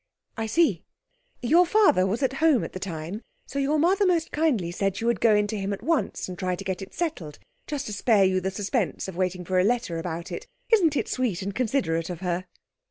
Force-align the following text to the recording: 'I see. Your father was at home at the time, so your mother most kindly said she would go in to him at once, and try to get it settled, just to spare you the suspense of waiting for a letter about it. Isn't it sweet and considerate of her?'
'I 0.35 0.47
see. 0.47 0.83
Your 1.43 1.63
father 1.63 2.07
was 2.07 2.23
at 2.23 2.33
home 2.41 2.63
at 2.63 2.73
the 2.73 2.79
time, 2.79 3.21
so 3.45 3.59
your 3.59 3.77
mother 3.77 4.03
most 4.03 4.31
kindly 4.31 4.71
said 4.71 4.97
she 4.97 5.05
would 5.05 5.21
go 5.21 5.35
in 5.35 5.45
to 5.45 5.59
him 5.59 5.73
at 5.73 5.83
once, 5.83 6.27
and 6.27 6.39
try 6.39 6.55
to 6.55 6.63
get 6.63 6.81
it 6.81 6.91
settled, 6.91 7.37
just 7.67 7.85
to 7.85 7.93
spare 7.93 8.23
you 8.25 8.41
the 8.41 8.49
suspense 8.49 9.07
of 9.07 9.15
waiting 9.15 9.45
for 9.45 9.59
a 9.59 9.63
letter 9.63 9.99
about 9.99 10.31
it. 10.31 10.47
Isn't 10.71 10.95
it 10.97 11.07
sweet 11.07 11.43
and 11.43 11.53
considerate 11.53 12.09
of 12.09 12.21
her?' 12.21 12.47